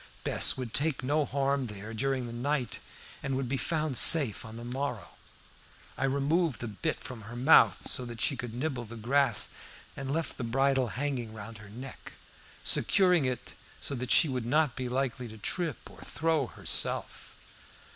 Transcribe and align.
Bess 0.23 0.57
would 0.57 0.73
take 0.73 1.03
no 1.03 1.25
harm 1.25 1.67
there 1.67 1.93
during 1.93 2.25
the 2.25 2.33
night 2.33 2.79
and 3.21 3.35
would 3.37 3.47
be 3.47 3.55
found 3.55 3.99
safe 3.99 4.37
enough 4.43 4.45
on 4.45 4.57
the 4.57 4.65
morrow. 4.65 5.09
I 5.95 6.05
removed 6.05 6.59
the 6.59 6.67
bit 6.67 7.03
from 7.03 7.21
her 7.21 7.35
mouth, 7.35 7.87
so 7.87 8.03
that 8.05 8.19
she 8.19 8.35
could 8.35 8.55
nibble 8.55 8.85
the 8.85 8.95
grass, 8.95 9.49
and 9.95 10.09
left 10.11 10.39
the 10.39 10.43
bridle 10.43 10.87
hanging 10.87 11.35
round 11.35 11.59
her 11.59 11.69
neck, 11.69 12.13
securing 12.63 13.25
it 13.25 13.53
so 13.79 13.93
that 13.93 14.09
she 14.09 14.27
would 14.27 14.47
not 14.47 14.75
be 14.75 14.89
likely 14.89 15.27
to 15.27 15.37
trip 15.37 15.87
or 15.87 16.01
throw 16.01 16.47
herself. 16.47 17.35